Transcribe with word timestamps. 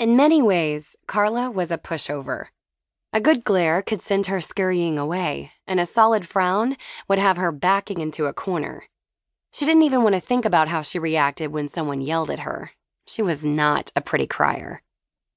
In 0.00 0.16
many 0.16 0.40
ways, 0.40 0.96
Carla 1.06 1.50
was 1.50 1.70
a 1.70 1.76
pushover. 1.76 2.46
A 3.12 3.20
good 3.20 3.44
glare 3.44 3.82
could 3.82 4.00
send 4.00 4.26
her 4.26 4.40
scurrying 4.40 4.98
away, 4.98 5.52
and 5.66 5.78
a 5.78 5.84
solid 5.84 6.26
frown 6.26 6.78
would 7.06 7.18
have 7.18 7.36
her 7.36 7.52
backing 7.52 8.00
into 8.00 8.24
a 8.24 8.32
corner. 8.32 8.84
She 9.52 9.66
didn't 9.66 9.82
even 9.82 10.02
want 10.02 10.14
to 10.14 10.20
think 10.22 10.46
about 10.46 10.68
how 10.68 10.80
she 10.80 10.98
reacted 10.98 11.52
when 11.52 11.68
someone 11.68 12.00
yelled 12.00 12.30
at 12.30 12.46
her. 12.48 12.70
She 13.06 13.20
was 13.20 13.44
not 13.44 13.92
a 13.94 14.00
pretty 14.00 14.26
crier. 14.26 14.80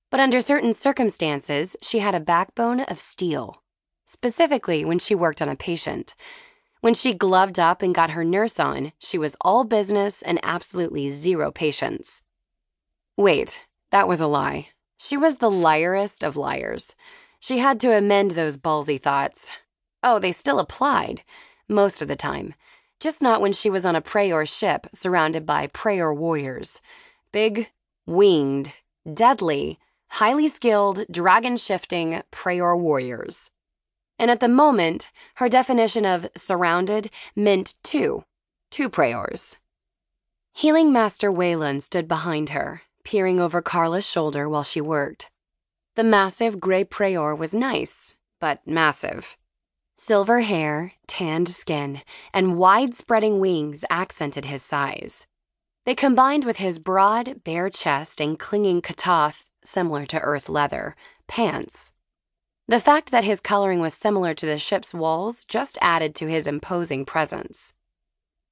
But 0.09 0.21
under 0.21 0.39
certain 0.39 0.73
circumstances, 0.73 1.75
she 1.81 1.99
had 1.99 2.15
a 2.15 2.21
backbone 2.21 2.79
of 2.83 2.99
steel, 2.99 3.63
specifically 4.05 4.85
when 4.85 4.97
she 4.97 5.13
worked 5.13 5.41
on 5.41 5.49
a 5.49 5.57
patient. 5.57 6.15
When 6.79 6.93
she 6.93 7.13
gloved 7.13 7.59
up 7.59 7.81
and 7.81 7.93
got 7.93 8.11
her 8.11 8.23
nurse 8.23 8.61
on, 8.61 8.93
she 8.97 9.17
was 9.17 9.35
all 9.41 9.65
business 9.65 10.21
and 10.21 10.39
absolutely 10.41 11.11
zero 11.11 11.51
patience. 11.51 12.23
Wait, 13.17 13.65
that 13.93 14.07
was 14.07 14.19
a 14.19 14.25
lie. 14.25 14.69
She 14.97 15.15
was 15.17 15.37
the 15.37 15.51
liarest 15.51 16.25
of 16.25 16.35
liars. 16.35 16.95
She 17.39 17.59
had 17.59 17.79
to 17.81 17.95
amend 17.95 18.31
those 18.31 18.57
ballsy 18.57 18.99
thoughts. 18.99 19.51
Oh, 20.01 20.17
they 20.17 20.31
still 20.31 20.57
applied, 20.57 21.21
most 21.69 22.01
of 22.01 22.07
the 22.07 22.15
time. 22.15 22.55
Just 22.99 23.21
not 23.21 23.39
when 23.39 23.53
she 23.53 23.69
was 23.69 23.85
on 23.85 23.95
a 23.95 24.01
Preor 24.01 24.49
ship 24.49 24.87
surrounded 24.93 25.45
by 25.45 25.67
Preor 25.67 26.17
warriors. 26.17 26.81
Big, 27.31 27.69
winged, 28.07 28.73
deadly, 29.13 29.77
highly 30.07 30.47
skilled, 30.47 31.05
dragon 31.11 31.55
shifting 31.55 32.23
Preor 32.31 32.75
warriors. 32.75 33.51
And 34.17 34.31
at 34.31 34.39
the 34.39 34.47
moment, 34.47 35.11
her 35.35 35.47
definition 35.47 36.03
of 36.03 36.27
surrounded 36.35 37.11
meant 37.35 37.75
two, 37.83 38.23
two 38.71 38.89
Preors. 38.89 39.59
Healing 40.51 40.91
Master 40.91 41.31
Waylon 41.31 41.79
stood 41.79 42.07
behind 42.07 42.49
her, 42.49 42.81
peering 43.03 43.39
over 43.39 43.61
Carla's 43.61 44.09
shoulder 44.09 44.47
while 44.47 44.63
she 44.63 44.81
worked. 44.81 45.29
The 45.95 46.03
massive 46.03 46.59
gray 46.59 46.83
Preor 46.83 47.37
was 47.37 47.53
nice, 47.53 48.15
but 48.39 48.65
massive. 48.65 49.37
Silver 49.95 50.41
hair, 50.41 50.93
tanned 51.05 51.49
skin, 51.49 52.01
and 52.33 52.57
wide 52.57 52.95
spreading 52.95 53.39
wings 53.39 53.85
accented 53.89 54.45
his 54.45 54.63
size. 54.63 55.27
They 55.85 55.95
combined 55.95 56.45
with 56.45 56.57
his 56.57 56.79
broad, 56.79 57.43
bare 57.43 57.69
chest 57.69 58.19
and 58.19 58.39
clinging 58.39 58.81
katath, 58.81 59.49
similar 59.63 60.05
to 60.07 60.19
earth 60.19 60.49
leather, 60.49 60.95
pants. 61.27 61.91
The 62.67 62.79
fact 62.79 63.11
that 63.11 63.25
his 63.25 63.41
coloring 63.41 63.81
was 63.81 63.93
similar 63.93 64.33
to 64.33 64.45
the 64.45 64.57
ship's 64.57 64.93
walls 64.93 65.43
just 65.43 65.77
added 65.81 66.15
to 66.15 66.27
his 66.27 66.47
imposing 66.47 67.05
presence. 67.05 67.73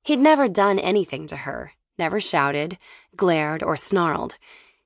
He'd 0.03 0.19
never 0.19 0.47
done 0.47 0.77
anything 0.79 1.27
to 1.27 1.37
her, 1.37 1.71
never 2.01 2.19
shouted, 2.19 2.77
glared, 3.15 3.61
or 3.61 3.77
snarled. 3.77 4.37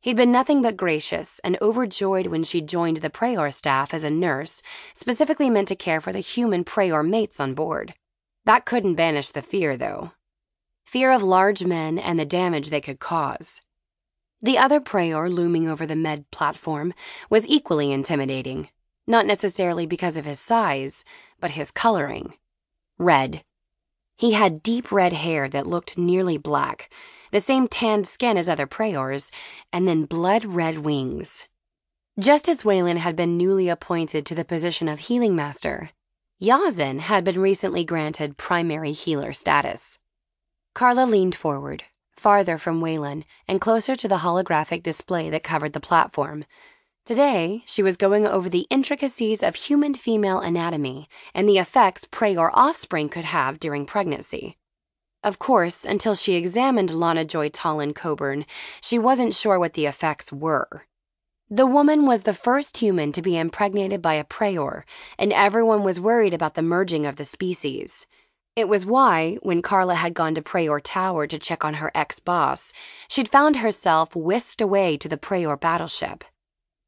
He'd 0.02 0.18
been 0.18 0.32
nothing 0.32 0.62
but 0.62 0.78
gracious 0.78 1.40
and 1.46 1.58
overjoyed 1.62 2.28
when 2.28 2.44
she 2.44 2.62
joined 2.76 2.98
the 2.98 3.10
Preor 3.10 3.52
staff 3.52 3.94
as 3.94 4.04
a 4.04 4.10
nurse, 4.10 4.62
specifically 4.94 5.50
meant 5.50 5.70
to 5.70 5.76
care 5.88 6.02
for 6.02 6.12
the 6.14 6.20
human 6.20 6.64
Preor 6.64 7.08
mates 7.08 7.40
on 7.40 7.54
board. 7.54 7.94
That 8.44 8.66
couldn't 8.66 8.96
banish 8.96 9.32
the 9.32 9.42
fear, 9.42 9.78
though 9.78 10.12
fear 10.86 11.12
of 11.12 11.24
large 11.24 11.66
men 11.66 11.98
and 11.98 12.20
the 12.20 12.26
damage 12.26 12.70
they 12.70 12.80
could 12.80 13.00
cause. 13.00 13.62
The 14.42 14.58
other 14.58 14.80
Preor 14.80 15.32
looming 15.32 15.68
over 15.68 15.86
the 15.86 15.96
med 15.96 16.30
platform 16.32 16.94
was 17.30 17.48
equally 17.48 17.92
intimidating, 17.92 18.70
not 19.08 19.26
necessarily 19.26 19.86
because 19.86 20.18
of 20.18 20.26
his 20.26 20.40
size, 20.40 21.04
but 21.40 21.52
his 21.52 21.72
coloring. 21.72 22.36
Red. 22.98 23.44
He 24.18 24.32
had 24.32 24.64
deep 24.64 24.92
red 24.92 25.14
hair 25.14 25.50
that 25.50 25.68
looked 25.68 25.98
nearly 25.98 26.38
black, 26.38 26.90
the 27.32 27.42
same 27.42 27.68
tanned 27.68 28.08
skin 28.08 28.38
as 28.38 28.48
other 28.48 28.66
Preors, 28.66 29.32
and 29.74 29.88
then 29.88 30.06
blood 30.06 30.46
red 30.46 30.80
wings. 30.80 31.48
Just 32.18 32.48
as 32.48 32.64
Waylon 32.64 32.98
had 32.98 33.16
been 33.18 33.38
newly 33.38 33.68
appointed 33.68 34.26
to 34.26 34.36
the 34.36 34.46
position 34.46 34.88
of 34.88 35.00
Healing 35.00 35.36
Master, 35.36 35.90
Yazin 36.42 37.00
had 37.00 37.26
been 37.26 37.40
recently 37.40 37.84
granted 37.84 38.38
primary 38.38 38.94
healer 38.94 39.34
status. 39.34 40.00
Carla 40.74 41.06
leaned 41.06 41.36
forward, 41.36 41.84
farther 42.16 42.58
from 42.58 42.82
Waylon 42.82 43.26
and 43.48 43.60
closer 43.60 43.96
to 43.96 44.08
the 44.08 44.18
holographic 44.18 44.82
display 44.82 45.30
that 45.30 45.44
covered 45.44 45.74
the 45.74 45.80
platform. 45.80 46.46
Today, 47.06 47.62
she 47.68 47.84
was 47.84 47.98
going 47.98 48.26
over 48.26 48.50
the 48.50 48.66
intricacies 48.72 49.44
of 49.44 49.54
human 49.54 49.94
female 49.94 50.40
anatomy 50.40 51.08
and 51.36 51.48
the 51.48 51.60
effects 51.60 52.06
Preor 52.06 52.50
offspring 52.52 53.10
could 53.10 53.26
have 53.26 53.60
during 53.60 53.86
pregnancy. 53.86 54.58
Of 55.24 55.38
course, 55.38 55.86
until 55.86 56.16
she 56.16 56.34
examined 56.34 56.90
Lana 56.90 57.24
Joy 57.24 57.50
Tallon 57.50 57.94
Coburn, 57.94 58.44
she 58.82 58.98
wasn't 58.98 59.36
sure 59.36 59.60
what 59.60 59.74
the 59.74 59.86
effects 59.86 60.34
were. 60.34 60.88
The 61.48 61.68
woman 61.68 62.08
was 62.08 62.24
the 62.24 62.34
first 62.34 62.78
human 62.78 63.12
to 63.12 63.22
be 63.22 63.38
impregnated 63.38 64.02
by 64.02 64.16
a 64.16 64.24
Preor, 64.24 64.82
and 65.20 65.32
everyone 65.32 65.84
was 65.84 66.00
worried 66.00 66.34
about 66.34 66.56
the 66.56 66.64
merging 66.64 67.06
of 67.06 67.18
the 67.18 67.26
species. 67.26 68.08
It 68.56 68.68
was 68.68 68.84
why, 68.84 69.38
when 69.44 69.62
Carla 69.62 69.94
had 69.94 70.16
gone 70.16 70.34
to 70.34 70.42
Preor 70.42 70.82
Tower 70.84 71.28
to 71.28 71.38
check 71.38 71.64
on 71.64 71.76
her 71.76 71.92
ex 71.94 72.18
boss, 72.18 72.74
she'd 73.08 73.30
found 73.30 73.58
herself 73.58 74.16
whisked 74.16 74.60
away 74.60 74.98
to 74.98 75.08
the 75.08 75.18
Preor 75.18 75.60
battleship. 75.60 76.24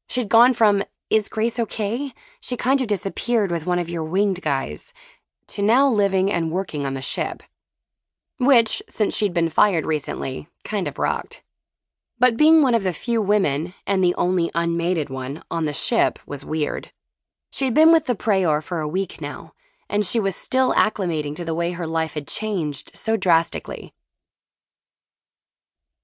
She'd 0.08 0.28
gone 0.28 0.54
from, 0.54 0.82
Is 1.10 1.28
Grace 1.28 1.58
okay? 1.58 2.12
She 2.40 2.56
kind 2.56 2.80
of 2.80 2.88
disappeared 2.88 3.50
with 3.50 3.66
one 3.66 3.78
of 3.78 3.88
your 3.88 4.04
winged 4.04 4.42
guys, 4.42 4.92
to 5.48 5.62
now 5.62 5.88
living 5.88 6.30
and 6.32 6.50
working 6.50 6.84
on 6.84 6.94
the 6.94 7.02
ship. 7.02 7.42
Which, 8.38 8.82
since 8.88 9.16
she'd 9.16 9.34
been 9.34 9.48
fired 9.48 9.86
recently, 9.86 10.48
kind 10.64 10.88
of 10.88 10.98
rocked. 10.98 11.42
But 12.18 12.36
being 12.36 12.62
one 12.62 12.74
of 12.74 12.82
the 12.82 12.92
few 12.92 13.22
women, 13.22 13.74
and 13.86 14.02
the 14.02 14.14
only 14.16 14.50
unmated 14.54 15.08
one, 15.10 15.42
on 15.50 15.64
the 15.64 15.72
ship 15.72 16.18
was 16.26 16.44
weird. 16.44 16.90
She'd 17.52 17.74
been 17.74 17.92
with 17.92 18.06
the 18.06 18.16
Preor 18.16 18.62
for 18.62 18.80
a 18.80 18.88
week 18.88 19.20
now 19.20 19.52
and 19.88 20.04
she 20.04 20.20
was 20.20 20.36
still 20.36 20.74
acclimating 20.74 21.34
to 21.36 21.44
the 21.44 21.54
way 21.54 21.72
her 21.72 21.86
life 21.86 22.14
had 22.14 22.28
changed 22.28 22.94
so 22.94 23.16
drastically. 23.16 23.92